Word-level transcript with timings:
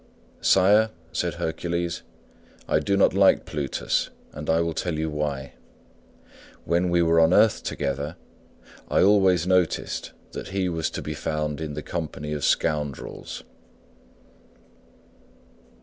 "Sire," 0.41 0.89
said 1.11 1.35
Hercules, 1.35 2.01
"I 2.67 2.79
do 2.79 2.97
not 2.97 3.13
like 3.13 3.45
Plutus, 3.45 4.09
and 4.31 4.49
I 4.49 4.59
will 4.59 4.73
tell 4.73 4.97
you 4.97 5.11
why. 5.11 5.53
When 6.65 6.89
we 6.89 7.03
were 7.03 7.19
on 7.19 7.35
earth 7.35 7.61
together 7.61 8.15
I 8.89 9.03
always 9.03 9.45
noticed 9.45 10.11
that 10.31 10.47
he 10.47 10.67
was 10.69 10.89
to 10.89 11.03
be 11.03 11.13
found 11.13 11.61
in 11.61 11.75
the 11.75 11.83
company 11.83 12.33
of 12.33 12.43
scoundrels." 12.43 13.43